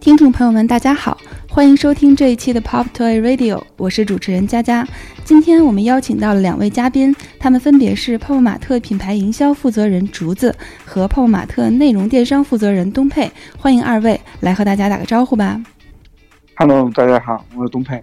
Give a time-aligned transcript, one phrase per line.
[0.00, 1.16] 听众朋友们，大家好，
[1.48, 4.86] 欢迎收听这一期的 Pop Toy Radio，我是主持人佳佳。
[5.24, 10.54] 今天我们邀请到了两位嘉宾，他们分别是泡泡玛特品牌营销负责人竹子
[10.84, 13.30] 和泡泡玛特内容电商负责人东佩。
[13.56, 15.62] 欢迎二位来和大家打个招呼吧。
[16.56, 18.02] Hello，大家好，我是东佩。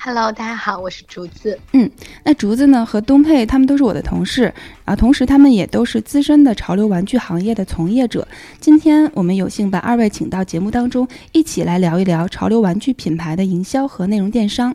[0.00, 1.58] Hello，大家好，我是竹子。
[1.72, 1.90] 嗯，
[2.22, 4.52] 那竹子呢和东佩他们都是我的同事
[4.84, 8.26] 啊，同时他们也都是资深的潮流玩具行业的从业者。
[8.60, 14.74] 今天我们有幸把二位请到节目当中，一起来聊一聊潮流玩具品牌的营销和内容电商。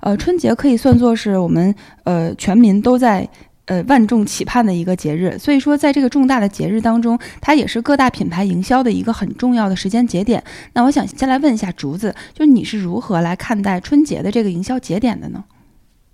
[0.00, 3.28] 呃，春节可以算作是我们呃全民都在。
[3.66, 10.42] 呃，万众期盼的一个节日，所以说在这个重大的节日当中，它也是各大品牌营销的一个很重要的时间节点。
[10.72, 15.44] 那我想先来问一下竹子，就是你是如何来看待春节的这个营销节点的呢？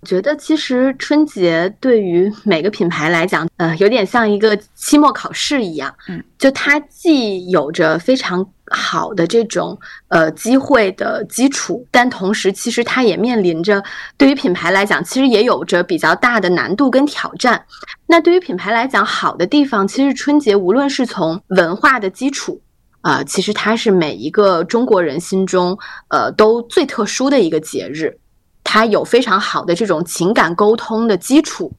[0.03, 9.79] 我觉得其实春节对于每个品牌来讲，呃，有点像一个期末考试一样，嗯，就它既有着非常好的这种
[10.09, 13.81] 呃机会的基础，但同时其实它也面临着
[14.17, 17.63] 对于品牌来讲，其实也有着比较大的难度跟挑战。
[18.05, 22.59] 那对于品牌来讲，好的地方其实春节无论是从文化的基础
[22.99, 28.19] 啊，其实它是每一个中国人心中呃都最特殊的一个节日。
[28.63, 31.71] 他有非常好的这种情感沟通的基础，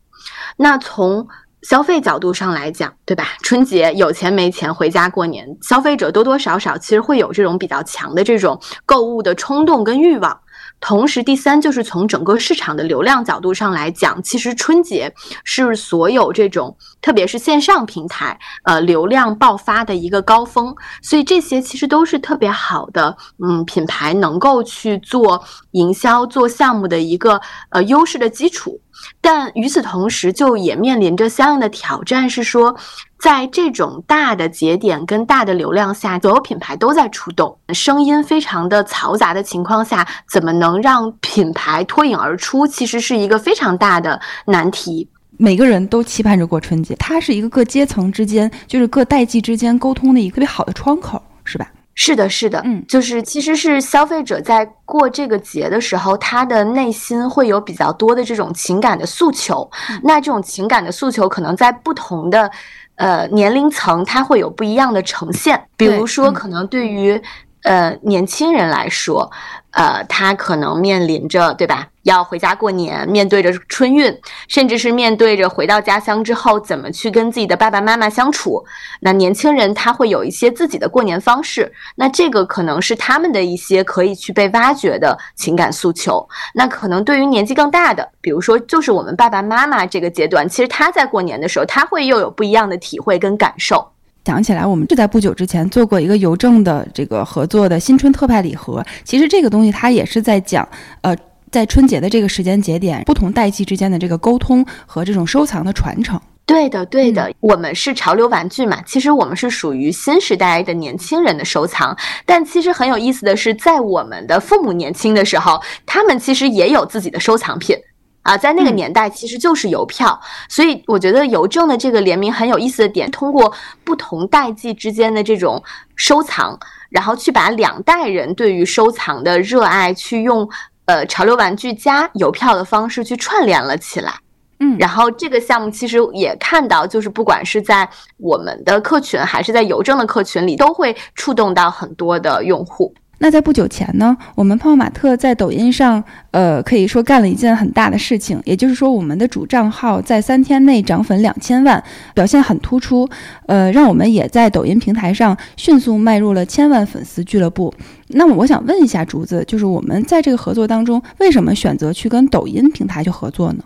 [0.57, 1.27] 那从
[1.63, 3.29] 消费角度上来讲，对吧？
[3.43, 10.39] 春节有钱没钱回家过年，消费者多多少少其实会有这种比较强的这种购物的冲动跟欲望。
[10.87, 15.11] 同时，第三就是从整个市场的流量角度上来讲，其实春节
[15.43, 20.77] 是所有这种，特别是线上平台，呃，流量爆发的一个高峰。
[21.01, 27.41] 所以这些其实都是特别好的，嗯，品牌能够去做营销、做项目的一个
[27.71, 28.79] 呃优势的基础。
[29.21, 32.77] 但与此同时，就也面临着相应的挑战，是说，
[33.19, 45.09] 在这种大的节点跟大的流量下，所有品牌都在出动，声音非常的嘈杂的情况下，怎么能让品牌脱颖而出，其实是一个非常大的难题。
[45.37, 51.69] 每个人都期盼着过春节，它是一个各阶层之间，就是各代际之间沟通的一个特别好的窗口，是吧？
[51.95, 59.71] 是的，是的，嗯，就是其实是消费者在过这个节的时候，他的内心会有比较多的这种情感的诉求。
[60.03, 62.51] 那这种情感的诉求，可能在不同的
[62.97, 65.65] 呃年龄层，它会有不一样的呈现。
[65.77, 67.21] 比如说，可能对于
[67.63, 69.31] 呃年轻人来说，
[69.71, 71.89] 呃，他可能面临着，对吧？
[72.05, 74.17] 要回家过年，面对着春运，
[74.49, 78.65] 甚至是面对着回到家乡之后怎么去跟自己的爸爸妈妈相处。
[79.01, 86.27] 那年轻人他会有一些自己的过年方式，那这个可能是他们的一些可以去被挖掘的情感诉求。
[86.55, 93.85] 那可能对于年纪更大的，比如说就是我们爸爸妈妈这个阶段，其实他在过年的时候，他会又有不一样的体会跟感受。
[94.23, 98.85] 讲起来，我们就在不久之前做过一个邮政的这个合作的新春特派礼盒。
[99.05, 100.69] 其实这个东西它也是在讲，
[101.01, 101.17] 呃。
[101.55, 107.33] 在春节的这个时间节点，不同代际之间的这个沟通和这种收藏的传承，对的，对的。
[107.39, 111.97] 我们是潮流玩具嘛，其实我们是属于新时代的年轻人的收藏。
[112.27, 117.77] 但其实很有意思的是，在我们的父母年轻的时候，他们其实也有自己的收藏品
[118.23, 118.37] 啊。
[118.37, 120.21] 在那个年代，其实就是邮票。
[120.49, 123.55] 所以我觉得邮政的这个联名很有意思的点，通过
[123.85, 125.63] 不同代际之间的这种
[125.95, 126.59] 收藏，
[126.91, 130.51] 然后去把两代人对于收藏的热爱去用。
[130.87, 134.13] 呃，潮流玩具加邮票的方式去串联了起来，
[134.61, 142.95] 嗯，然后这个项目其实也看到，就是不管是在我们的客群还是在邮政的客群里，都会触动到很多的用户。
[143.19, 146.03] 那在不久前呢，我们泡泡玛特在抖音上，
[146.33, 151.83] 呃，可以说干了一件很大的事情，也就是说，我们的主账号在三天内涨粉两千万，
[152.13, 153.09] 表现很突出，
[153.47, 157.73] 呃，让我们也在抖音平台上迅速迈入了千万粉丝俱乐部。
[158.09, 163.65] 那么，我想问一下竹子，就是我们在这个合作当中，为什么选择去跟抖音平台去合作呢？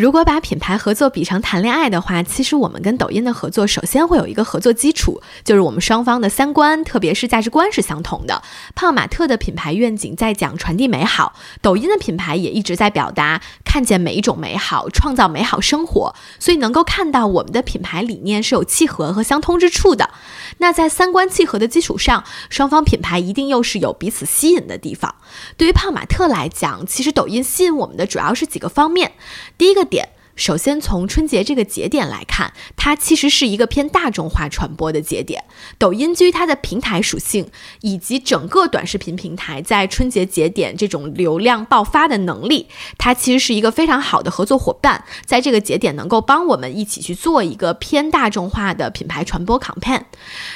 [0.00, 8.42] 如果把品牌合作比成谈恋爱的话，其实我们跟抖音的合作，首先会有一个合作基础，就是我们双方的三观，特别是价值观是相同的。
[8.74, 20.08] 胖玛特的品牌愿景在讲传递美好，抖音的品牌也一直在表达看见每一种美好，创造美好生活，所以能够看到我们的品牌理念是有契合和相通之处的。
[20.56, 25.16] 那在三观契合的基础上，双方品牌一定又是有彼此吸引的地方。
[25.58, 29.12] 对于胖玛特来讲，其实抖音吸引我们的主要是几个方面，
[29.58, 29.89] 第一个。
[29.90, 35.44] 点首先从春节这个节点来看，它其实是一个偏大众化传播的节点。
[35.76, 37.50] 抖音基于它的平台属性
[37.82, 50.04] 以及整个短视频平台在春节节点这种流量爆发的能力，它其实是一个非常好的合作伙伴，在这个节点能够帮我们一起去做一个偏大众化的品牌传播 campaign。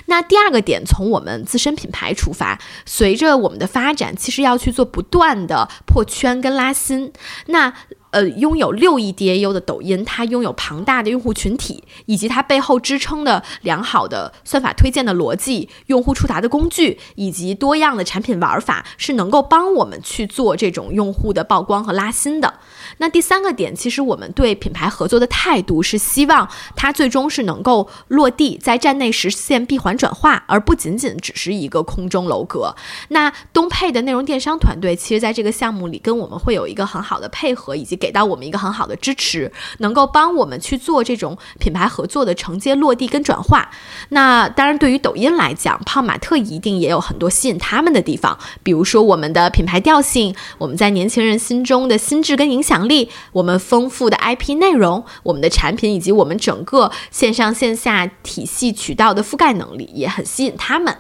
[0.06, 7.12] 那第二个点，从我们自身品牌出发，随着我们的发展，其实要去做不断的破圈跟拉新。
[7.48, 7.75] 那
[8.14, 22.55] 呃，拥有六亿 DAU 的抖音，它拥有庞大的用户群体，以及它背后支撑的良好的算法推荐的逻辑、用户触达的工具，以及多样的产品玩法，是能够帮我们去做这种用户的曝光和拉新的。
[22.99, 32.76] 那第三个点，其实我们对品牌合作的态度是希望它最终是能够落地，在站内实现闭环转化，而不仅仅只是一个空中楼阁。
[33.08, 37.94] 那东配的内容电商团队，其实在这个项目里跟我们会有一个很好的配合，以及。
[38.05, 43.70] 给到我们一个很好的支持，能够帮我们去做这种品牌合作的承接、落地跟转化。
[44.11, 60.96] 那当然，对于抖音来讲，泡玛特一定也有很多吸引他们的地方，比如说我们的品牌调性，我们在年轻人心中的心智跟影响力，我们丰富的 IP 内容，我们的产品以及我们整个线上线下体系渠道的覆盖能力，也很吸引他们。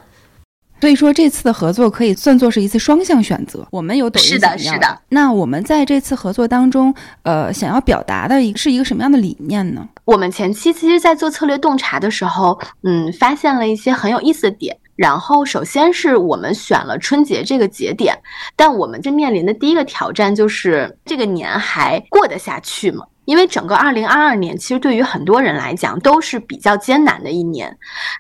[0.80, 3.66] 所以说，这次的合作可以算作是一次双向选择。
[3.70, 5.00] 我们有抖音是的，是的。
[5.08, 9.88] 那我们在这次合作当中，呃，想要表达的一是一个什么样的理念呢？
[10.04, 14.76] 我们前期其实，在做策略洞察的时候，嗯，发现了一些很有意思的点。
[14.96, 18.16] 然后，首先是我们选了春节这个节点，
[18.54, 23.04] 但我们这面临的第一个挑战就是这个年还过得下去吗？
[23.24, 27.74] 因为整个二零二二年，其实对于很多人来讲都是比较艰难的一年，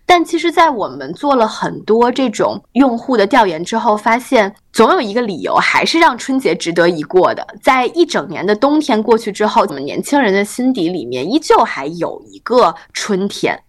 [0.06, 7.46] 但其实，在我们做了很多这种用户的调研之后，发现总有一个理由还是让春节值得一过的。
[7.62, 13.60] 在一整年的冬天过去之后，我们年轻人的心底里面依旧还有一个春天。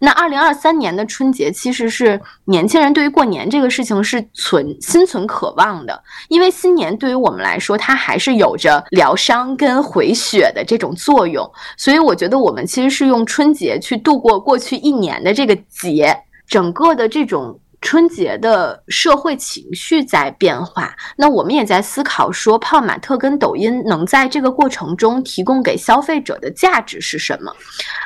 [0.00, 16.16] 那二零二三年的春节，其实是年轻人对于过年这个事情是存心存渴望的，因为新年对于我们来说，它还是有着疗伤跟回血的这种作用，所以我觉得我们其实是用春节去度过过去一年的这个节，
[16.46, 17.58] 整个的这种。
[17.84, 27.54] 春节的社会情绪在变化，那我们也在思考说，泡玛特跟抖音能在这个过程中提供给消费者的价值是什么？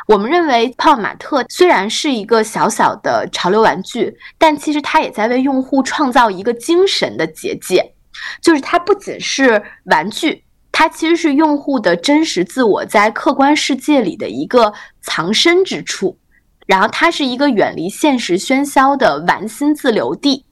[0.08, 7.94] 我们认为，泡玛特虽然是一个小小的潮流玩具，但其实它也在为用户创造一个精神的结界，
[8.42, 10.42] 就是它不仅是玩具，
[10.72, 16.18] 它其实是用户的真实自我在客观世界里的一个藏身之处。
[16.68, 20.44] 然后它是一个远离现实喧嚣的玩心自留地。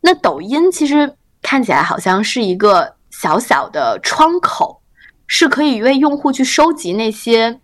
[0.00, 4.82] 那抖音其实看起来好像是一个小小的窗口，
[5.28, 7.60] 是可以为用户去收集那些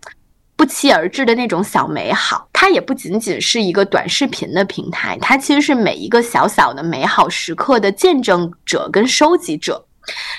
[0.55, 2.49] 不期而至的那种小美好。
[2.53, 9.85] 它也不仅仅是一个短视频的平台，它其实是每一个小小的美好时刻的见证者跟收集者。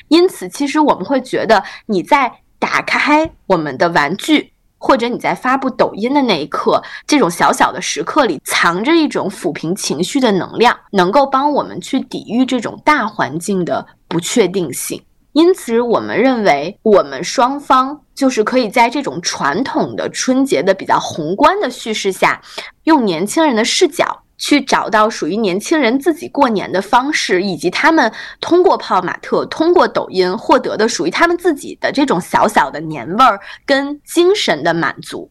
[0.08, 4.53] 因此，其实我们会觉得你在打开我们的玩具。
[4.84, 15.02] 或者你在发布抖音的那一刻，这种小小的时刻里藏着一种抚平情绪的能量，能够帮我们去抵御这种大环境的不确定性。
[15.32, 22.42] 因此，我们认为我们双方就是可以在这种传统的春节的比较宏观的叙事下，
[22.84, 24.23] 用年轻人的视角。
[24.38, 35.30] 去找到属于年轻人自己过年的方式，以及他们通过泡玛特、通过抖音获得的属于他们自己的这种小小的年味儿跟精神的满足。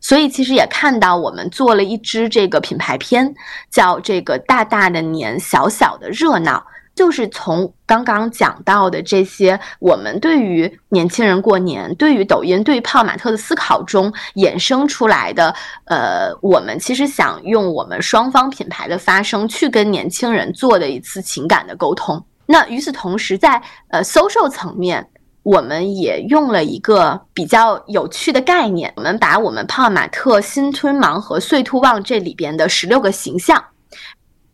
[0.00, 3.34] 所以，其实也看到我们做了一支这个品牌片，
[3.70, 6.64] 叫这个大大的年，小小的热闹。
[6.94, 15.54] 就是从刚刚讲到的这些，我们对于年轻人过年、对于抖音、对于泡玛特的思考中衍生出来的，
[15.86, 22.24] 呃，我们其实想用我们双方品牌的发声去跟年轻人做的一次情感的沟通。
[22.46, 25.06] 那与此同时，在呃 social 层面，
[25.42, 33.62] 我们也用了一个比较有趣的概念，我们把我们泡玛特新春盲盒岁兔旺这里边的十六个形象，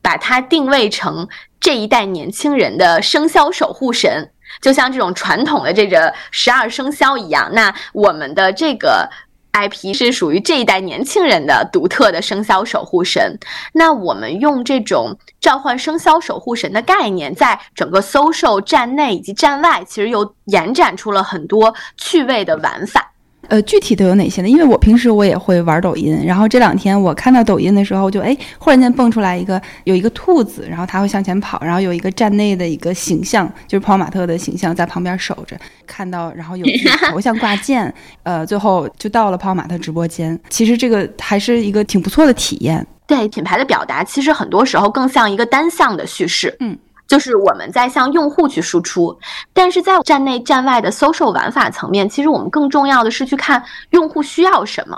[0.02, 1.28] 把它定位成。
[1.60, 7.50] 这一代年轻人的生肖守护神，就像这种传统的这个十二生肖一样。
[7.52, 9.06] 那我们的这个
[9.52, 13.38] IP 是属于这一代年轻人的独特的生肖守护神。
[13.74, 23.12] 那我们用这种召唤生肖守护神的概念，在整个 social 站内以及站外，其实又延展出了很多趣味的玩法。
[23.48, 24.48] 呃，具体都有哪些呢？
[24.48, 35.56] 因为我平时我也会玩抖音，然后这两天我看到抖音的时候，就哎，忽然间蹦出来一个有一个兔子，然后它会向前跑，然后有一个站内的一个形象，就是泡泡玛特的形象在旁边守着，
[35.86, 36.64] 看到，然后有
[37.10, 37.92] 头像挂件，
[38.22, 40.38] 呃，最后就到了泡泡玛特直播间。
[40.48, 42.86] 其实这个还是一个挺不错的体验。
[43.06, 46.56] 对品牌的表达，其实很多时候更像一个单向的叙事。
[46.60, 46.78] 嗯。
[47.10, 49.18] 就是我们在向用户去输出，
[49.52, 54.96] 但是在站内站外的 social 玩法层面，其实我们更重要的是去看用户需要什么。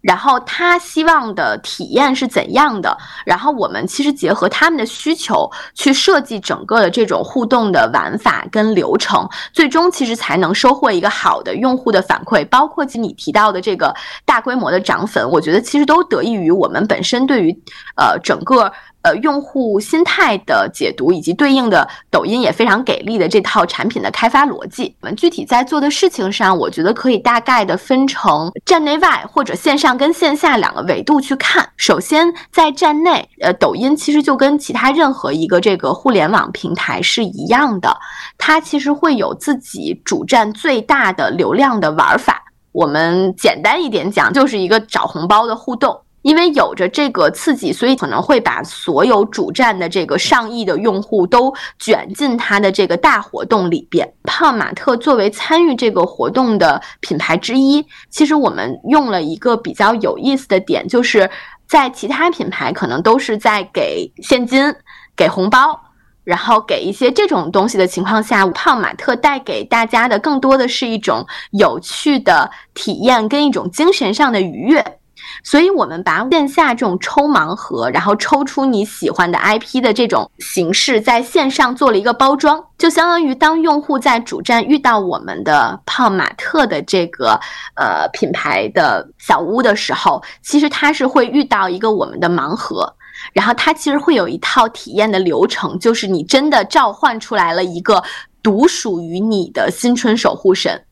[0.00, 2.96] 然后他希望的体验是怎样的？
[3.26, 12.46] 然后我们其实结合他们的需求去设计整个的这种互动的玩法跟流程，最终其实才能收获一个好的用户的反馈。
[12.48, 13.92] 包括其你提到的这个
[14.24, 17.52] 大规模的涨粉，我觉得其实都得益于我们本身对于
[17.96, 18.72] 呃整个。
[19.02, 31.68] 呃，用户心态的解读以及对应的抖音也非常给力的这套产品的开发逻辑，我们具体在做的事情上，我觉得可以大概的分成站内外或者线上跟线下两个维度去看。
[31.76, 37.98] 首先，在站内，呃，抖音其实就跟其他任何一个这个互联网平台是一样的，
[38.38, 42.44] 它其实会有自己主站最大的流量的玩法。
[42.70, 46.01] 我们简单一点讲，就是一个找红包的互动。
[46.22, 54.10] 因为有着这个刺激，所以可能会把所有主站的这个上亿的用户都卷进它的这个大活动里边。
[54.24, 61.28] 胖玛特作为参与这个活动的品牌之一，其实我们用了一个比较有意思的点，就是
[61.66, 64.74] 在其他品牌可能都是在给现金、
[65.16, 65.78] 给红包，
[66.22, 74.98] 然后给一些这种东西的情况下，胖玛特带给大家的更多的是一种有趣的体验跟一种精神上的愉悦。
[75.42, 87.38] 所以，我们把线下这种抽盲盒，然后抽出你喜欢的 IP 的这种形式，在线上做了一个包装，就相当于当用户在主站遇到我们的泡玛特的这个
[87.74, 92.94] 呃品牌的小屋的时候，其实他是会遇到一个我们的盲盒，
[93.32, 98.02] 然后它其实会有一套体验的流程，就是你真的召唤出来了一个
[98.42, 100.84] 独属于你的新春守护神。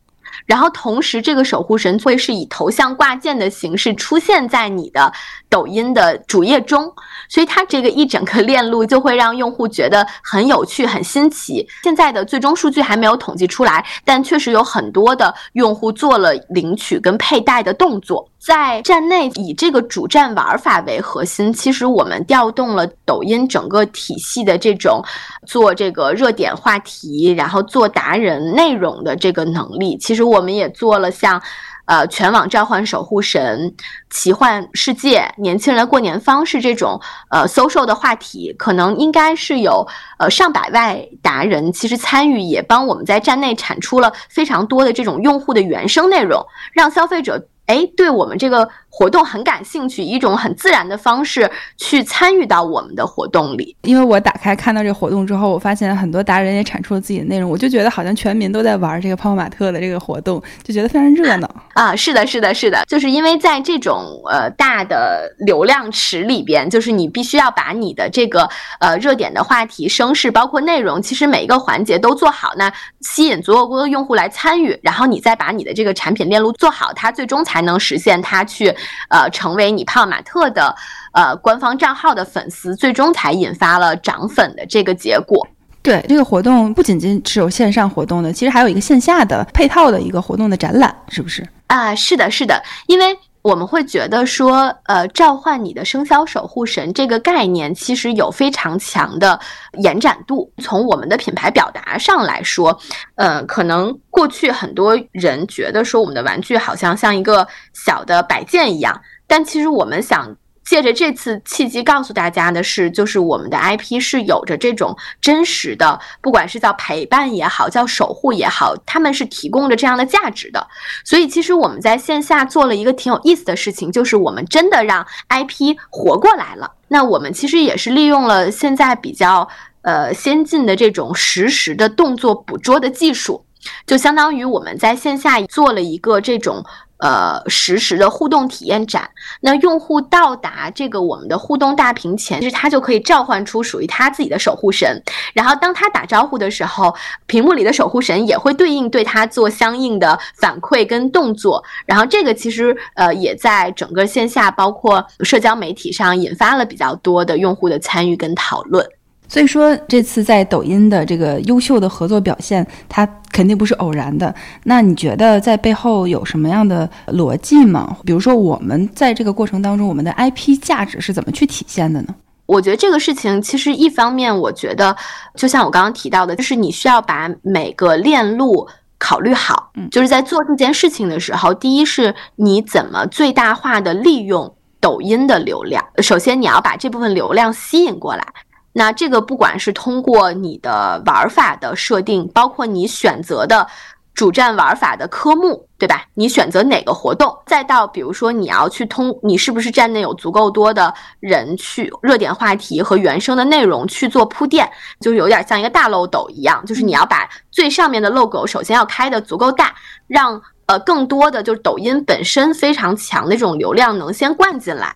[0.46, 5.12] 然后同时，这个守护神会是以头像挂件的形式出现在你的
[5.48, 6.92] 抖音的主页中，
[7.28, 11.66] 所以它这个一整个链路就会让用户觉得很有趣、很新奇。
[11.82, 18.28] 现在的最终数据还没有统计出来，但确实有很多的用户做了领取跟佩戴的动作。
[18.38, 25.02] 在站内以这个主站玩法为核心，其实我们调动了抖音整个体系的这种
[25.46, 29.94] 做这个热点话题，然后做达人内容的这个能力。
[29.98, 31.42] 其实我们也做了像，
[31.86, 33.74] 呃，全网召唤守护神、
[34.08, 39.86] 奇幻世界、年轻人的过年方式这种呃 social 的话题，可能应该是有
[40.18, 47.46] 呃上百万达人其实参与，也帮我们在站内产出了非常多的这种用户的原生内容，让消费者。
[47.66, 53.74] 哎，对我们这个活动很感兴趣，一种很自然的方式去参与到我们的活动里。
[53.82, 61.94] 因为我打开看到这个活动之后，我发现很多达人也产出了自己的内容，我就觉得好像全民都在玩这个泡泡玛特的这个活动，就觉得非常热闹啊！
[61.94, 68.48] 是的，是的，是的，就是因为在这种呃大的流量池里边，就是你必须要把你的这个
[68.80, 77.60] 呃热点的话题、声势，包括内容，其实每一个环节都做好，那吸引足够多的用户来参与，然后你再把你的这个产品链路做好，它最终才。
[77.60, 78.74] 能实现它去，
[79.08, 80.74] 呃，成为你泡玛特的，
[81.12, 85.46] 呃，官方账号的粉丝，最终才引发了涨粉的这个结果。
[85.82, 91.46] 对这个活动，不仅仅是有线上活动的，其实还有一个线下的配套的一个活动的展览，是不是？
[91.68, 93.18] 啊，是的，是的，因为。
[93.42, 99.38] 我们会觉得说，呃，召唤你的生肖守护神这个概念其实有非常强的
[99.78, 100.52] 延展度。
[100.58, 102.78] 从我们的品牌表达上来说，
[103.14, 110.36] 呃，可能过去很多人觉得说我们的玩具好像像一个小的摆件一样，但其实我们想。
[110.70, 120.64] 借着这次契机，告诉大家的是，就是我们的 IP 是有着这种真实的，不管是叫陪伴也好，叫守护也好，他们是提供着这样的价值的。
[121.04, 126.70] 所以，其实我们在线下做了一个挺有意思的事情，就是我们真的让 IP 活过来了。
[126.86, 129.48] 那我们其实也是利用了现在比较
[129.82, 133.44] 呃先进的这种实时的动作捕捉的技术，
[133.84, 136.64] 就相当于我们在线下做了一个这种。
[137.00, 139.08] 呃，实时的互动体验展，
[139.40, 145.02] 那用户到达这个我们的互动大屏前，其实他就可以召唤出属于他自己的守护神，
[145.32, 146.94] 然后当他打招呼的时候，
[147.26, 158.86] 屏幕里的守护神也会对应对他做相应的反馈跟动作，然后这个其实呃也在整个线下包括社交媒体上引发了比较多的用户的参与跟讨论。
[159.30, 164.34] 所以说这次在抖音的这个优秀的合作表现，它肯定不是偶然的。
[164.64, 167.96] 那你觉得在背后有什么样的逻辑吗？
[168.04, 172.14] 比如说我们在这个过程当中，我们的 IP 价值是怎么去体现的呢？
[172.46, 174.96] 我觉得这个事情其实一方面，我觉得
[175.36, 178.66] 就像我刚刚提到的，就是你需要把每个链路
[178.98, 179.70] 考虑好。
[179.76, 185.80] 嗯，就是在做这件事情的时候，第一是你怎么最大化的利用抖音的流量。
[185.98, 188.26] 首先你要把这部分流量吸引过来。
[188.72, 193.66] 那这个不管是通过你的玩法的设定，包括你选择的
[194.14, 196.04] 主站玩法的科目，对吧？
[196.14, 209.74] 你选择哪个活动，再到比如说你要去通，你是不是站内有足够多的人去热点话题和原生的内容去做铺垫，就有点像一个大漏斗一样，就是你要把最上面的 logo 首先要开的足够大，
[210.06, 214.94] 让呃更多的就是抖音本身非常强的这种流量能先灌进来。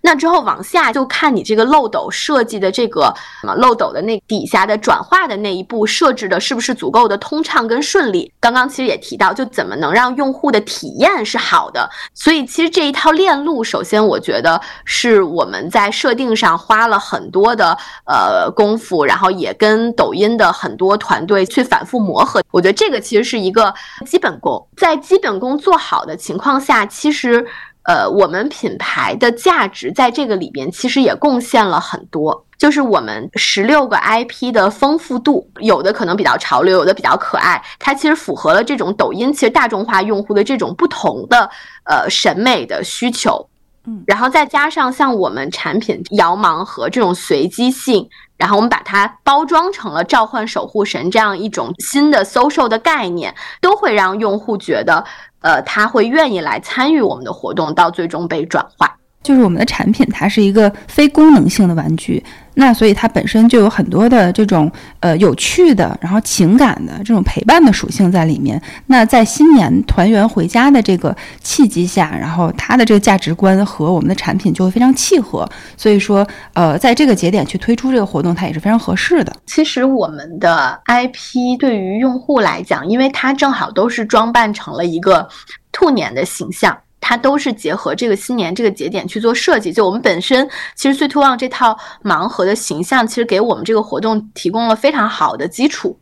[0.00, 3.14] 那之后往下就看你这个漏斗设计的这个
[3.58, 8.32] 漏斗的那底下的转化的那一步设置的是不是足够的通畅跟顺利？
[8.40, 11.88] 刚刚其实也提到，就怎么能让用户的体验是好的。
[12.14, 22.42] 所以其实这一套链路，首先我觉得是我们在设定上花了很多的呃功夫，然后也跟抖音的很多团队去反复磨合。
[22.50, 23.74] 我觉得这个其实是一个
[24.06, 27.46] 基本功，在基本功做好的情况下，其实。
[27.86, 41.48] 呃，我们品牌的价值在这个里边其实也贡献了很多，就是我们十六个 IP 的丰富度，有的可能比较潮流，有的比较可爱，它其实符合了这种抖音其实大众化用户的这种不同的
[41.84, 43.48] 呃审美的需求，
[43.86, 55.04] 嗯，然后再加上像我们产品摇盲盒这种随机性，然后我们把它包装成了召唤守护神这样一种新的 social 的概念，都会让用户觉得。
[55.40, 58.96] 呃，他会愿意来参与我们的活动，到最终被转化。
[59.26, 62.22] 就是我们的产品，它是一个非功能性的玩具。
[62.58, 68.60] 那所以它本身就有很多的这种呃有趣的，然后情感的这种陪伴的属性在里面。
[68.86, 75.46] 那在新年团圆回家的这个契机下，然后它的这个价值观和我们的产品就会非常契合。
[75.76, 79.32] 所以说，呃，在这个节点去推出这个活动，它也是非常合适的。
[79.44, 85.28] 其实我们的 IP 对于用户来讲，因为它正好都是装扮成了一个
[85.72, 86.74] 兔年的形象。
[87.08, 95.96] 它都是结合这个新年这个节点去做设计，就我们本身其实最图旺这套盲盒的形象，其实给我们这个活动提供了非常好的基础。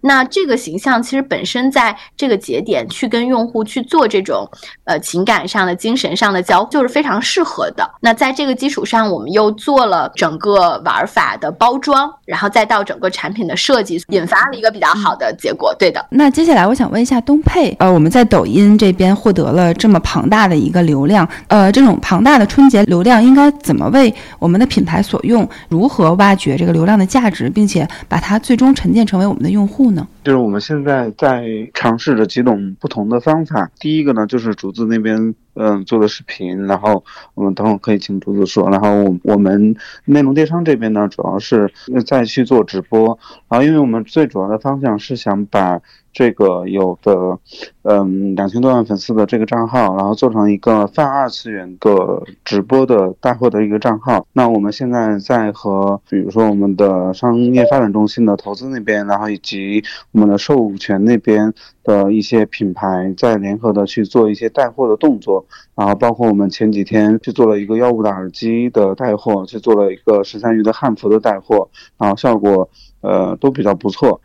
[0.00, 4.48] 那这个形象其实本身在这个节点去跟用户去做这种
[4.84, 7.88] 呃情感上的、精神上的交，就是非常适合的。
[8.00, 15.74] 那在这个基础上，我们又做了整个玩法的包装，然后再到整个产品的设计，引发了一个比较好的结果。
[15.78, 16.04] 对的。
[16.10, 25.46] 那接下来我想问一下东配，呃，我们在抖音这边获得了这么庞大的一个流量，呃，这种庞大的春节流量应该怎么为我们的品牌所用？
[25.68, 29.68] 如何挖掘这个流量的价值，并且把它最终沉淀成为我们的用？
[29.68, 30.08] 户呢？
[30.24, 33.70] 就是我们现在在尝试着几种不同的方法。
[33.78, 38.70] 第一个呢，就是竹子那边嗯做的视频，然后我们等会可以请竹子说。
[38.70, 41.70] 然后我我们内容电商这边呢，主要是
[42.06, 43.18] 再去做直播。
[43.48, 45.80] 然后因为我们最主要的方向是想把。
[46.10, 47.38] 这个有的，
[47.82, 54.26] 嗯，两千多万粉丝的这个账号，然后做成一个泛二次元的直播的带货的一个账号。
[54.32, 65.46] 那我们现在在和，比如说我们的商业发展中心的投资那边，然后以及我们的授权那边的一些品牌，在联合的去做一些带货的动作。
[65.74, 72.68] 然后包括我们前几天去做了一个幺五的耳机的带货，去做了一个十三余的汉服的带货，然后效果
[73.00, 74.20] 呃都比较不错。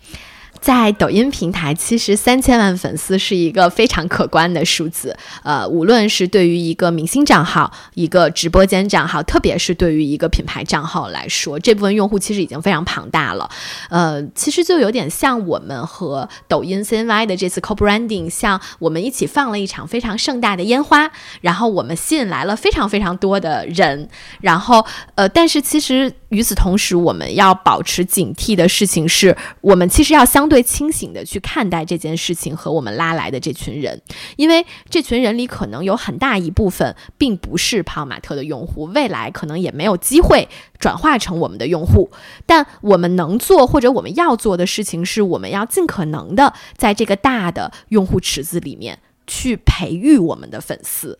[0.63, 5.13] 在抖音平台，其实三千万粉丝是一个非常可观的数字。
[5.43, 13.49] 呃，无论是对于一个明星账号、一个直播间账号，特别是对于一个品牌账号来说，这部分用户其实已经非常庞大了。
[13.89, 24.07] 呃，其实就有点像我们和抖音 CNY 的这次 co-branding，像我们一起放了一场非常盛大的烟花，然后我们吸引来了非常非常多的人。
[24.39, 30.61] 然后，呃，但是其实与此同时，我们要保持警惕的事情是，我们其实要相对。
[30.73, 34.01] 清醒的去看待这件事情和我们拉来的这群人，
[34.37, 42.09] 因为这群人里可能有很大一部分并不是泡玛特的用户，未来可能也没有机会转化成我们的用户。
[42.47, 51.19] 但我们能做或者我们要做的事情是，我们要尽可能的在这个大的用户池子里面去培育我们的粉丝。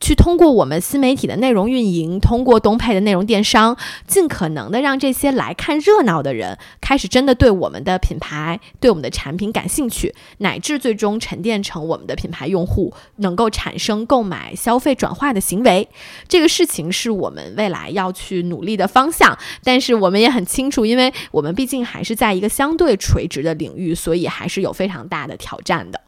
[0.00, 15.88] 去通过我们新媒体的内容运营，通过东配的内容电商，尽可能的让这些来看热闹的人开始真的对我们的品牌、对我们的产品感兴趣，乃至最终沉淀成我们的品牌用户，能够产生购买、消费、转化的行为。
[16.28, 19.36] 这个事情是我们未来要去努力的方向。
[19.64, 26.00] 但是我们也很清楚，因为我们毕竟还是在一个相对垂直的领域，所以还是有非常大的挑战的。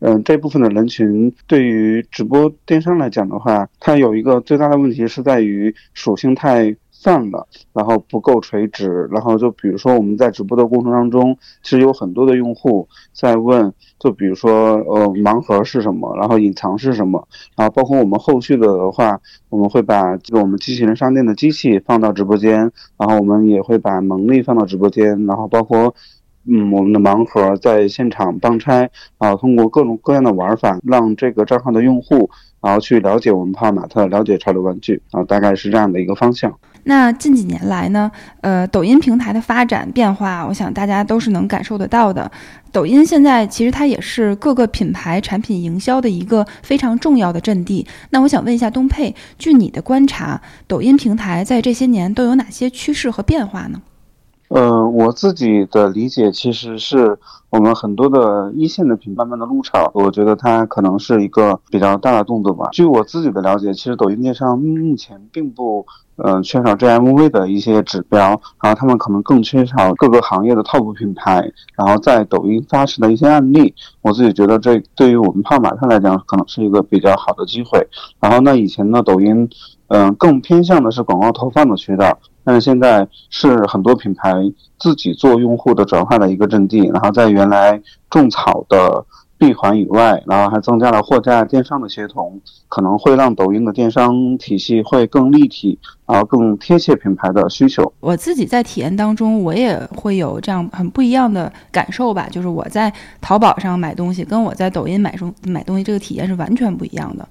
[0.00, 9.08] 嗯，这部分的人群对于直播电商来讲的话，它有一个最大的问题是在于属性太泛了，然后不够垂直。
[9.10, 17.26] 然后就比如说我们在直播的过程当中，其实有很多的用户在问，就比如说呃盲盒是什么，然后隐藏是什么，
[17.56, 25.94] 然后包括我们后续的话，我们会把这个我们机器人商店的机器放到直播间，然后我们也会把蒙力放到直播间，然后包括。
[26.46, 32.28] 嗯，我们的盲盒在现场帮拆，然后通过各种各样的玩法，让这个账号的用户，
[32.60, 36.52] 然后去了解我们泡泡玛特，了解潮流玩具，啊，大概是这样的一个方向。
[36.86, 38.10] 那近几年来呢，
[38.42, 42.30] 呃，抖音平台的发展变化，我想大家都是能感受得到的。
[42.70, 47.86] 抖音现在其实它也是各个品牌产品营销的一个非常重要的阵地。
[48.10, 53.80] 那我想问一下东佩，据你的观察，抖音平台在这些年都有哪些趋势和变化呢？
[54.48, 57.18] 呃，我自己的理解其实是
[57.50, 62.68] 我们很多的一线的品牌们的入场，我觉得它可能是一个比较大的动作吧。
[62.72, 65.84] 据我自己的了解，其实抖音电商目前并不
[66.16, 68.28] 呃缺少 GMV 的一些指标，
[68.62, 73.74] 然后他们可能更缺少各个行业的 TOP 品牌，然后在抖音发起的一些案例。
[74.02, 77.84] 我自己觉得这对于我们泡玛特来讲，可能是一个比较好的机会。
[78.20, 79.48] 然后那以前呢，抖音
[79.88, 82.18] 嗯更偏向的是广告投放的渠道。
[82.44, 84.34] 但是现在是很多品牌
[84.78, 87.80] 自己做用户的转化的一个阵地，然后在原来
[88.10, 89.04] 种草的
[89.36, 97.92] 闭环以外，然后还增加了货架电商的协同，可能会让抖音的电商体系会更立体，然后更贴切品牌的需求。
[98.00, 107.26] 我自己在体验当中，我也会有这样很不一样的感受吧，就是我在淘宝上买东西，跟我在抖音买东买东西这个体验是完全不一样的。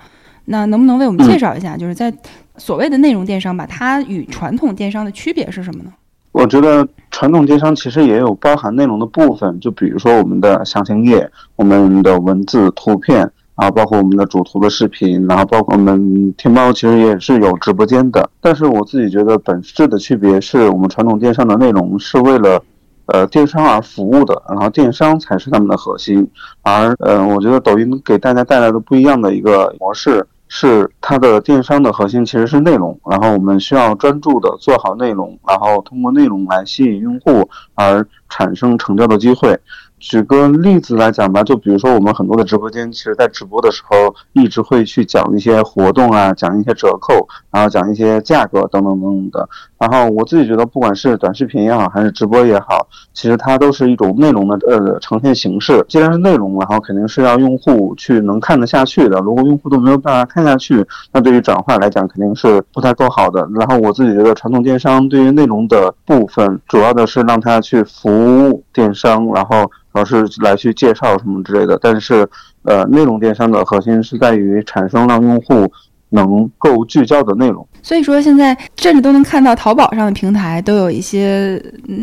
[0.45, 2.13] 那能不能为我们介绍一下，就是在
[2.57, 5.91] 所谓的内容电商吧，它与传统电商的区别是什么呢？
[6.31, 13.19] 我觉得传统电商其实也有包含内容的部分，就比如说我们的详情页、我们的文字、图片，
[13.55, 18.27] 然后包括我们的主图的视频，然后包括我们天猫其实也是有直播间的。
[18.41, 22.63] 但是我自己觉得本质的区别是我们传统电商的内容是为了
[23.07, 26.27] 呃电商而服务的，然后电商才是他们的核心。
[26.63, 30.25] 而呃，我觉得抖音给大家带来的不一样的一个模式。
[30.55, 39.59] 是它的电商的核心其实是内容，然后我们需要专注的做好内容，然后通过内容来吸引用户而产生成交的机会。
[39.99, 49.49] 举个例子来讲吧，就比如说我们很多的直播间，其实在直播的时候一直会去讲一些活动啊，讲一些折扣，然后讲一些价格等等等等的。
[49.83, 55.85] 然后我自己觉得，不管是短视频也好，还是直播也好，其实它都是一种内容的呃呈现形式。
[55.89, 59.19] 既然是内容，然后肯定是要用户去能看得下去的。
[59.19, 63.45] 如果用户都没有办法看下去，那对于转化来讲肯定是不太够好的。
[63.53, 69.69] 然后我自己觉得，传统电商对于内容的部分，主要的是让它去服务电商，然后。
[69.93, 72.27] 老是来去介绍什么之类的，但是，
[72.63, 75.71] 呃，内容电商的核心是在于产生让用户
[76.09, 77.67] 能够聚焦的内容。
[77.83, 81.61] 所以说，现在甚至都能看到淘宝上的平台都有一些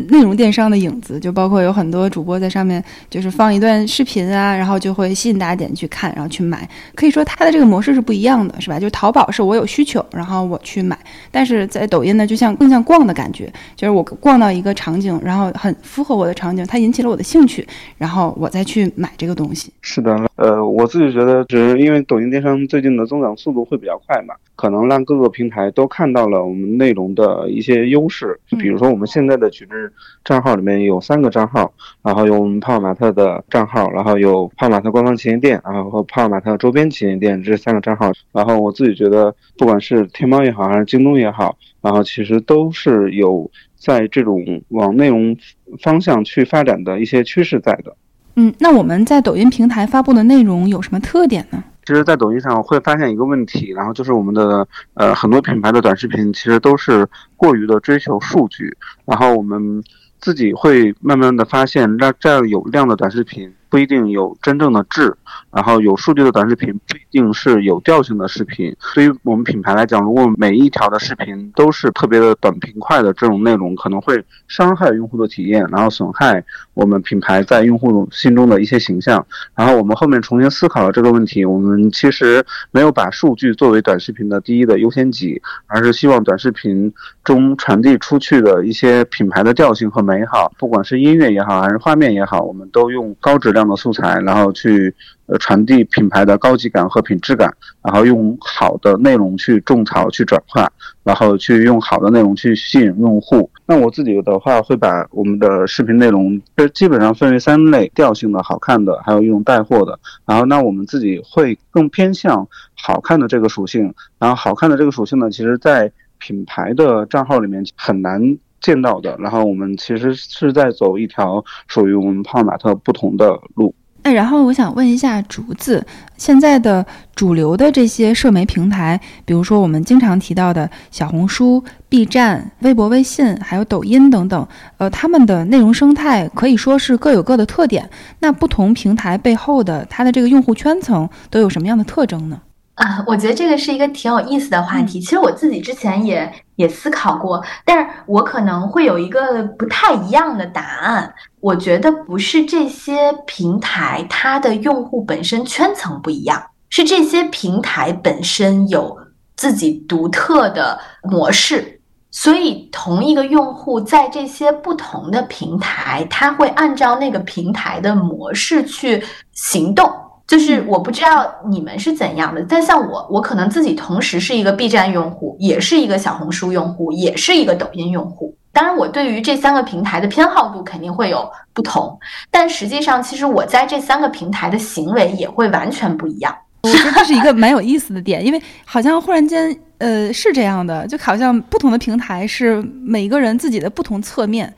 [0.09, 6.69] 内容电商的影子，就包括有很多主播在上面就是放一段视频啊，然后就会吸引大家点去看，然后去买。
[6.93, 8.79] 可以说它的这个模式是不一样的，是吧？
[8.79, 10.95] 就是淘宝是我有需求，然后我去买；
[11.31, 17.67] 但是在抖音呢，就像更像逛的感觉，就是我逛到一个场景，然后很符合我的场景，它引起了我的兴趣，
[17.97, 19.73] 然后我再去买这个东西。
[19.81, 25.70] 是的，呃，我自己觉得，只是因为抖音电商最近的增长速度会比较快嘛，可能让各个平台。
[25.71, 29.91] 都看到了我们内容的一些优势，就比如说我们现在的矩阵
[30.23, 38.11] 账号里面有三个账号，然后有我们泡泡玛特的账号，然后有泡泡玛特官方旗舰店，然后和泡泡玛特周边旗舰店这三个账号。
[38.31, 45.35] 然后我自己觉得，不管是天猫也好，还是京东也好，然后其实都是有在这种往内容
[45.81, 47.95] 方向去发展的一些趋势在的。
[48.35, 51.63] 嗯，那我们在抖音平台发布的内容有什么特点呢？
[51.83, 59.83] 其实，在抖音上会发现一个问题，然后就是我们的呃很多品牌的短视频其实都是过于的追求数据，然后我们
[60.19, 65.15] 自己会慢慢的发现，那这样有量的短视频不一定有真正的质，
[65.49, 68.75] 然后有数据的短视频不一定是有调性的视频。
[68.93, 79.25] 对于我们品牌来讲，如果每一条的视频都是特别的短平快的这种内容，可能会伤害用户的体验，然后损害我们品牌在用户心中的一些形象。
[79.55, 94.93] 然后我们后面重新思考了这个问题，我们其实没有把数据作为短视频的第一的优先级，而是希望短视频中传递出去的一些品牌的调性和美好，不管是音乐也好，还是画面也好，我们都用高质量样的素材，然后去。
[95.27, 97.49] 呃，传递品牌的高级感和品质感，
[97.81, 100.69] 然后用好的内容去种草、去转化，
[101.03, 103.49] 然后去用好的内容去吸引用户。
[103.65, 109.97] 那我自己的话，会把我们的视频内容，这基本上分为三类：调性的、好看的，还有一种带货的。
[110.25, 112.45] 然后，那我们自己会更偏向
[112.75, 113.93] 好看的这个属性。
[114.19, 119.17] 然后，好看的这个属性呢，其实在品牌的账号里面很难见到的。
[119.19, 123.73] 然后，我们其实是在走一条属于我们泡玛特不同的路。
[124.03, 125.85] 哎，然后我想问一下竹子，
[126.17, 134.47] 现在的主流的这些社媒平台，比如说我们经常提到的小红书、B 站、微博、微信，还有抖音等等，
[134.77, 137.87] 呃，他们的内容生态可以说是各有各的特点。
[138.17, 142.41] 那不同平台背后的它的这个用户圈层都有什么样的特征呢？
[142.75, 144.99] 啊，我觉得这个是一个挺有意思的话题。
[144.99, 151.13] 其实我自己之前也也思考过，但是我可能会有一个不太一样的答案。
[151.39, 158.97] 我觉得不是这些平台它的用户本身圈层不一样，是这些平台本身有
[159.35, 161.79] 自己独特的模式。
[162.13, 169.01] 所以同一个用户在这些不同的平台，他会按照那个平台的模式去
[169.33, 169.89] 行动。
[170.31, 178.33] 就是我不知道你们是怎样的，但像我，我可能自己同时是一个 B 站用户，也是一个小红书用户，也是一个抖音用户。
[178.53, 186.33] 当然，我对于这三个平台的偏好度肯定会有不同，但实际上，其实我在这三个平台的行为也会完全不一样。
[186.63, 194.53] 我觉得这是一个蛮有意思的点，因为好像忽然间，呃，是这样的，就好像不同的平台是每个人自己的不同侧面。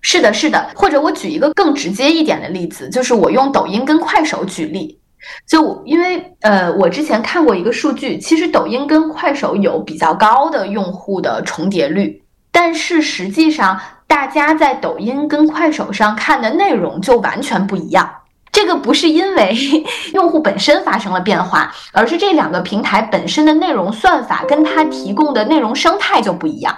[0.00, 0.70] 是的，是的。
[0.74, 4.98] 或者我举一个更直接一点的例子，就是我用抖音跟快手举例。
[5.46, 18.10] 就因为呃，我之前看过一个数据，其实抖音跟快手有比较高的用户的重叠率，但是实际上大家在抖音跟快手上看的内容就完全不一样。
[18.50, 19.54] 这个不是因为
[20.12, 26.76] 用户本身发生了变化，而是这两个平台本身的内容算法跟它提供的内容生态就不一样。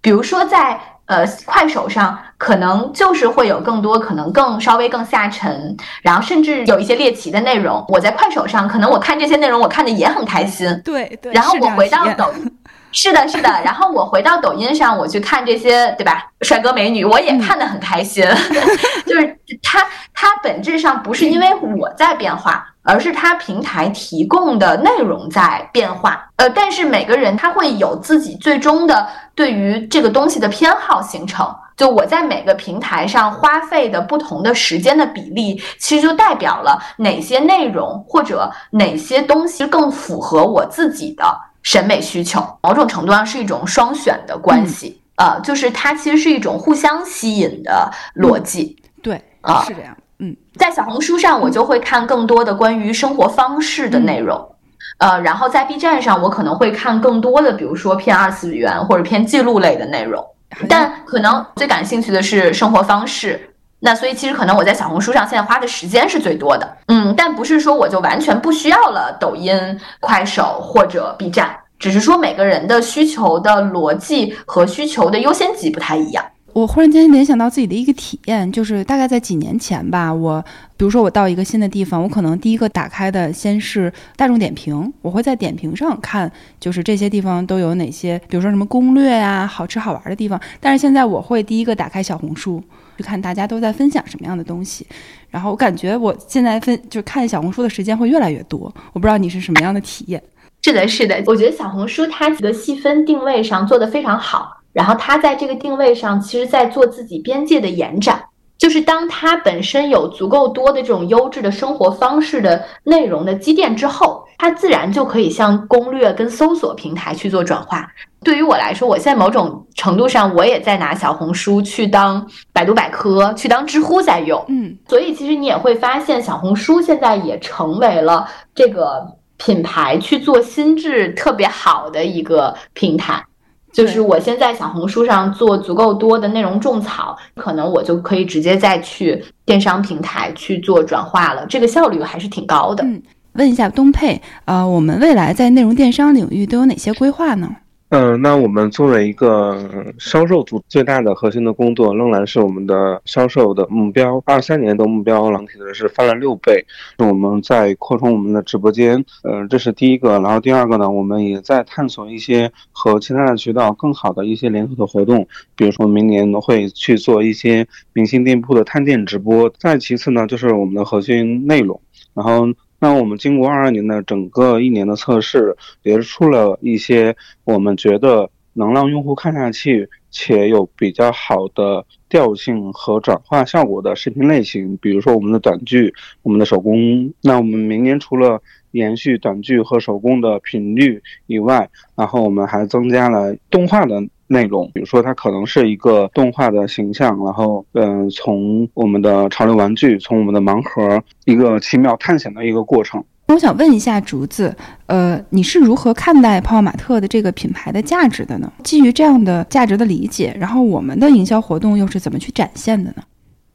[0.00, 0.80] 比如说在。
[1.06, 7.84] 呃，快手上可能就是会有更多可能更稍微更下沉，然后甚至有一些猎奇的内容。
[7.88, 10.80] 我在快手上，可能我看这些内容，我看的也很开心。
[10.84, 11.32] 对对。
[11.32, 12.32] 然后我回到抖，
[12.96, 13.48] 是的，是的。
[13.62, 16.28] 然后我回到抖音上，我去看这些，对吧？
[16.40, 18.24] 帅哥美女，我也看得很开心。
[19.06, 22.66] 就是它，它本质上不是因为我在变化。
[22.88, 29.04] 而是它平台提供的内容在变化，呃，但是每个人他会有自己最终的
[29.34, 31.52] 对于这个东西的偏好形成。
[31.76, 41.24] 就我在每个平台上花费的不同的时间的比例，其实就代表了哪些内容或者哪些东西更符合我自己的
[41.66, 42.40] 审美需求。
[42.62, 48.76] 某种程度上是一种双选的关系，呃，就是它其实是一种互相吸引的逻辑。
[49.02, 49.96] 对，啊，是这样。
[50.20, 54.54] 嗯，在小红书上，我就会看更多的关于生活方式的内容，
[54.98, 60.24] 呃，然后在 B 站上，我可能会看更多的，比如说偏二次元或者偏记录类的内容。
[60.68, 66.76] 但可能最感兴趣的是生活方式，那所以其实可能我在小红书上现在花的时间是最多的。
[66.86, 69.54] 嗯，但不是说我就完全不需要了抖音、
[70.00, 76.24] 快手或者 B 站，只是说每个人的需求的逻辑和需求的优先级不太一样。
[76.54, 80.10] 我忽然间联想到自己的一个体验，就是大概在几年前吧。
[80.10, 80.42] 我
[80.74, 90.40] 比如说我到一个新的地方，我可能第一个打开的先是大众点评，我会在点评上看，就是这些地方都有哪些，比如说什么攻略呀、好吃好玩的地方。
[90.58, 92.62] 但是现在我会第一个打开小红书，
[92.96, 94.86] 去看大家都在分享什么样的东西。
[95.30, 98.72] 然后我感觉我现在分就看小红书的时间会越来越多。
[98.92, 100.22] 我不知道你是什么样的体验？
[100.62, 104.56] 是的，是的，我觉得小红书它的细分定位上做得非常好。
[104.72, 108.22] 然后它在这个定位上，其实在做自己边界的延展，
[108.58, 117.88] 就是当它本身有足够多的这种优质的生活方式的内容的积淀之后，它自然就可以向攻略跟搜索平台去做转化。
[118.26, 124.44] 对于我来说，我现在某种程度上我也在拿小红书去当百度百科，去当知乎在用。
[124.48, 133.24] 嗯，所以其实你也会发现，小红书现在也成为了这个品牌去做心智特别好的一个平台。
[133.72, 142.82] 就是我先在小红书上做足够多的内容种草，可能我就可以直接再去电商平台去做转化了，这个效率还是挺高的。
[142.82, 143.00] 嗯，
[143.34, 147.48] 问一下东配，呃，我们未来在内容电商领域都有哪些规划呢？
[147.90, 154.20] 嗯，那我们作为一个销售组，最大的核心的工作仍然是我们的销售的目标。
[154.26, 156.66] 二三年的目标，狼体的是翻了六倍。
[156.98, 160.18] 我们在扩充我们的直播间，呃，这是第一个。
[160.18, 169.48] 然后第二个呢，我们也在探索一些和其他的渠道更好的一些联合的活动，比如说明年会去做一些明星店铺的探店直播。
[169.60, 171.80] 再其次呢，就是我们的核心内容，
[172.14, 172.48] 然后。
[172.78, 187.12] 那我们经过二二年的整个一年的测试，也是出了一些我们觉得能让用户看下去且有比较好的调性和转化效果的视频类型，比如说我们的短剧、我们的手工。
[187.22, 194.02] 那我们明年除了延续短剧和手工的频率以外，然后我们还增加了动画的。
[194.28, 203.02] 内容，比如说它可能是一个动画的形象，然后嗯，从我们的潮流玩具，从我们的盲盒，一个奇妙探险的一个过程。
[203.28, 204.54] 我想问一下竹子，
[204.86, 208.52] 呃，你是如何看待泡泡玛特的这个品牌的价值的呢？
[208.62, 213.02] 基于这样的价值的理解，然后我们的营销活动又是怎么去展现的呢？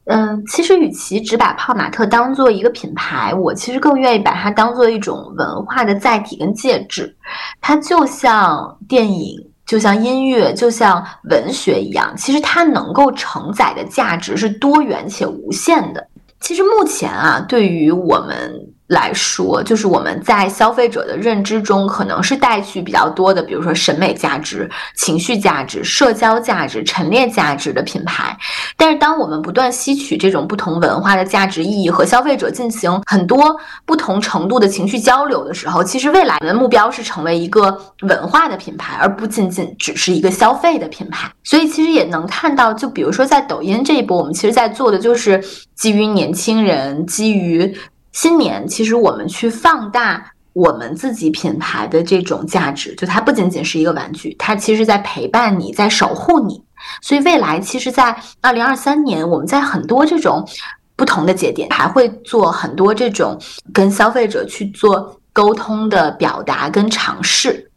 [0.04, 7.16] 嗯，其实与其只把泡玛特当做一个品牌，我其实更愿意把它当做一种文化的载体跟介质，
[7.60, 9.51] 它就像电影。
[9.72, 16.06] 就像音乐，就像文学一样，其实它能够承载的价值是多元且无限的。
[16.40, 18.54] 其实目前啊，对于我们。
[18.92, 28.36] 来说，就是我们在消费者的认知中，可能是带去比较多的，比如说审美价值、情绪价值、社交价值、陈列价值的品牌。
[28.76, 41.32] 但是，当我们不断吸取这种不同文化的价值意义，和消费者进行很多不同程度的情绪交流的时候，其实未来的目标是成为一个文化的品牌，而不仅仅只是一个消费的品牌。
[41.42, 45.42] 所以，其实也能看到，就比如说在抖音这一波，我们其实在做的就是
[45.74, 47.74] 基于年轻人，基于。
[48.12, 56.62] 新年其实我们去放大我们自己品牌的这种价值，就它不仅仅是一个玩具，它其实在陪伴你，在守护你。
[57.00, 60.46] 所以未来其实，在二零二三年，我们在很多这种
[60.94, 63.40] 不同的节点，还会做很多这种
[63.72, 67.70] 跟消费者去做沟通的表达跟尝试。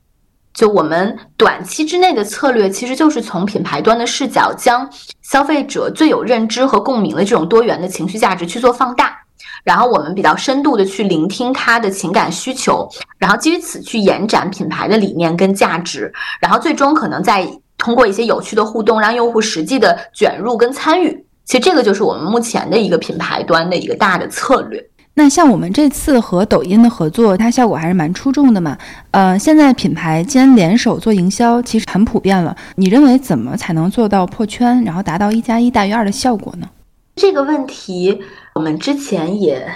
[0.54, 4.90] 就我们短期之内的策略，其实就是从品牌端的视角，将
[5.22, 9.25] 消费者最有认知和共鸣的这种多元的情绪价值去做放大。
[9.64, 12.88] 然后我们比较深度的去聆听他的情感需求，
[13.18, 21.26] 然后基于此去延展品牌的理念跟价值，然后最终可能再通过一些有趣的互动，让用户实际的卷入跟参与。
[21.46, 24.84] 其实这个就是我们目前的一个品牌端的一个大的策略。
[25.18, 28.78] 那像我们这次和抖音的合作，它效果还是蛮出众的嘛。
[29.12, 32.54] 呃，现在品牌间联手做营销其实很普遍了。
[32.76, 36.68] 你认为怎么才能做到破圈，然后达到一加一大于二的效果呢？
[37.16, 38.22] 这个问题
[38.56, 39.70] 我们之前也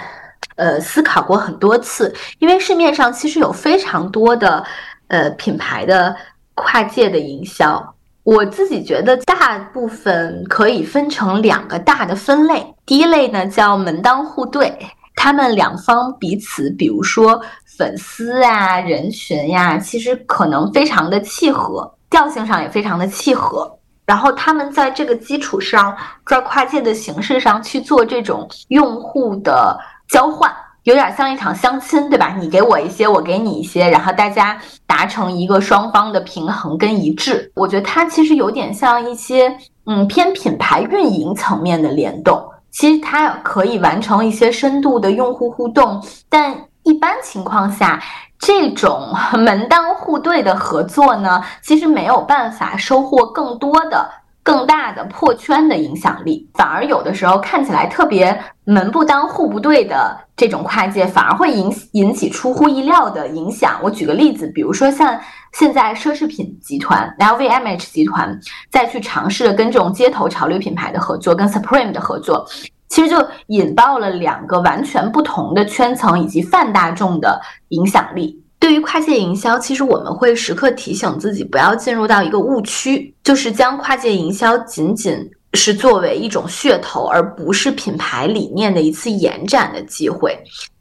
[0.56, 4.64] 呃思考过很多次，因为市面上其实有非常多的
[5.08, 6.16] 呃品牌的
[6.54, 12.74] 跨界的营销，我自己觉得大部分可以分成两个大的分类。
[12.86, 14.74] 第一类呢叫门当户对，
[15.14, 23.76] 他们两方彼此，比如说粉丝啊、人群呀，其实可能非常的契合，调性上也非常的契合。
[24.10, 25.96] 然后他们在这个基础上，
[26.26, 32.34] 在跨界的形式上去做这种用户的交换，有点像一场相亲，对吧？
[32.36, 37.52] 你给我一些，我给你一些，然后大家达成一个双方的平衡跟一致。
[37.54, 48.02] 我觉得它其实有点像一些嗯偏品牌运营层面的联动，其实它可以完成一些深度的用户互动，但一般情况下。
[48.40, 54.10] 这种门当户对的合作呢，其实没有办法收获更多的、
[54.42, 63.78] 更大的破圈的影响力，反而有的时候看起来特别门不当户不对的这种跨界，反而会引引起出乎意料的影响。
[63.82, 65.20] 我举个例子，比如说像
[65.52, 72.46] 现在奢侈品集团 LVMH 集团再去尝试跟这种街头潮流品牌的合作，跟 Supreme 的合作。
[72.90, 78.38] 其实就引爆了两个完全不同的圈层以及泛大众的影响力。
[78.58, 90.38] 对于跨界营销，其实我们会时刻提醒自己，不要进入到一个误区，就是将跨界营销仅仅是作为一种噱头，而不是品牌理念的一次延展的机会。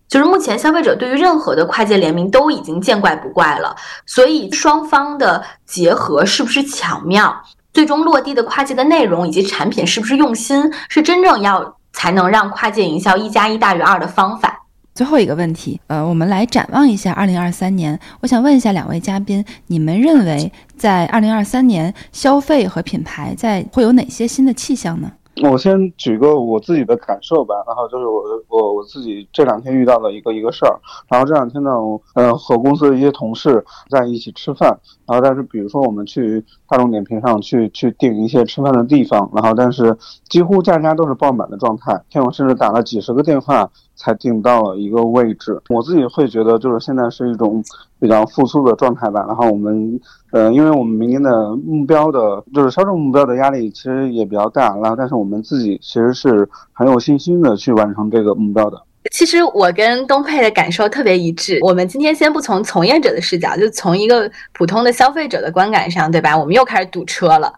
[0.09, 3.73] 就是目前消费者对于任何的跨界联名都已经见怪不怪了，
[4.07, 7.33] 所以双方的结合是不是巧妙，
[7.71, 11.77] 最终落地的跨界的内容以及产品是不是用心，是真正要。
[11.99, 14.57] 才能让跨界营销一加一大于二的方法。
[14.95, 17.99] 最后一个问题，呃，我们来展望一下二零二三年。
[18.21, 25.11] 我想问一下两位嘉宾，你们认为在二零二三年消费和品牌在会有哪些新的气象呢？
[25.43, 31.71] 我先举个我自己的感受吧，然后就是我我我自己这两天遇到的一个一个事儿，然后这两天呢，
[32.15, 34.69] 呃，和公司的一些同事在一起吃饭，
[35.07, 39.97] 然后但是比如说我们去大众点评上去去订一些吃饭的地方，然后但是
[40.27, 43.69] 几乎家家都是爆满的状态，天我甚至打了几十个电话。
[44.01, 47.61] 才订到了一个位置，我自己会觉得就是现在是一种
[47.99, 49.25] 比较复苏的状态吧。
[49.27, 49.99] 然后我们，
[50.31, 58.79] 呃，因为我们明年的目标的，就是销售目标的压力其实也比较大，然后但是我们自己其实是很有信心的去完成这个目标的。
[59.11, 61.57] 其实我跟东佩的感受特别一致。
[61.61, 66.37] 我们今天先不从从业者的视角，就从一个普通的消费者的观感上，对吧？
[66.37, 67.51] 我们又开始堵车了，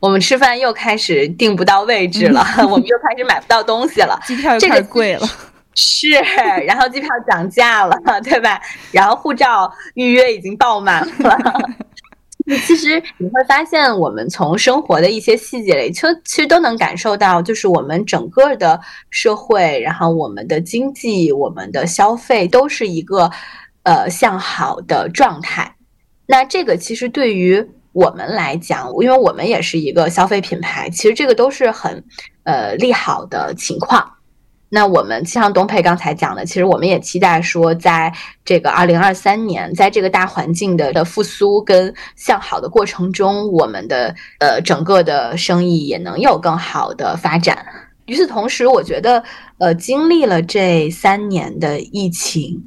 [0.00, 5.26] 我们吃饭又开始订不到位置了， 我们又开始买不到东西了，机票又开始贵了。
[5.78, 6.08] 是，
[6.66, 8.58] 然后机票涨价了，对吧？
[8.90, 11.38] 然后护照预约已经爆满了。
[12.64, 18.80] 其实你会发现，我们从生活的一些细节里，其实其实都能感受到，就是我们整个的
[19.10, 23.30] 社会，然后我们的经济、我们的消费都是一个
[23.82, 25.74] 呃向好的状态。
[26.26, 32.04] 那这个其实对于我们来讲，因为我们也是一个消费品牌，其实这个都是很
[32.44, 34.15] 呃利好的情况。
[34.68, 38.12] 那我们像东培刚才讲的，其实我们也期待说，在
[38.44, 47.64] 这个二零二三年，在这个大环境的的复苏跟向好的过程中，我们的呃整个的生意也能有更好的发展。
[48.06, 49.22] 与此同时，我觉得
[49.58, 52.60] 呃经历了这三年的疫情，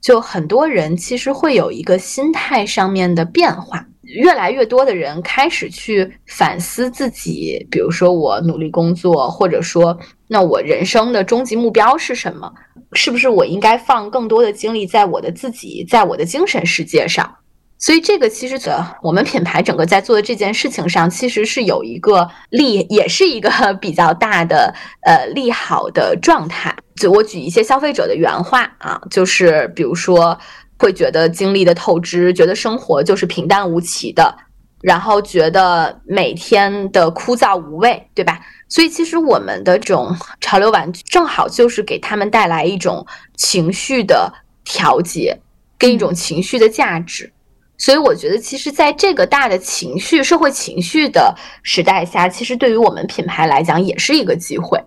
[0.00, 3.86] 就很多人其实会有一个心态上面的变化。
[4.02, 12.52] 越来越多的人开始去反思自己，比如说我努力工作，或者说那我人生的终极目标是什么？
[12.92, 17.34] 是不是我应该放更多的精力在我的自己，在我的精神世界上？
[17.78, 23.50] 所以这个其实的我们品牌整个在做的这件事情上，其实是有一个利，也是一个
[23.80, 26.74] 比较大的呃利好的状态。
[26.96, 30.38] 就我举一些消费者的原话啊，就是比如说。
[30.80, 34.32] 会觉得精力的透支，觉得生活就是平淡无奇的，
[34.80, 38.38] 然后觉得每天的枯燥无味，对吧？
[38.68, 43.06] 所以其实我们的这种潮流玩具，正好就是给他们带来一种
[43.36, 44.32] 情绪的
[44.64, 45.38] 调节，
[45.78, 47.32] 跟一种情绪的价值。
[47.78, 54.82] 所以我觉得，其实在这个大的情绪、社会情绪的时代下，其实对于我们品牌来讲，也是一个机会。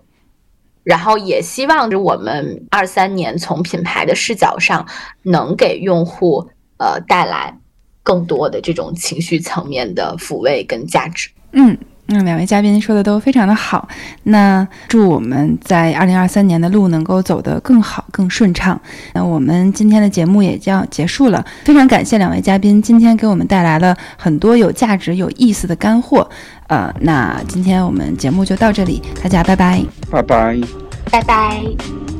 [0.84, 4.86] 然后也希望着我们二三年从品牌的视角上，
[5.22, 7.56] 能给用户呃带来
[8.02, 11.30] 更多的这种情绪层面的抚慰跟价值。
[11.52, 11.78] 嗯，
[12.12, 13.88] 那两位嘉宾说的都非常的好。
[14.24, 18.80] 那祝我们在二零二三年的路能够走得更好、更顺畅。
[19.14, 26.28] 那我们今天的节目也将结束了，非常感谢两位嘉宾今天给我们带来了很多有价值、有意思的干货。
[26.68, 30.60] 呃，那今天我们节目就到这里，大家拜拜，拜拜，
[31.10, 32.11] 拜拜。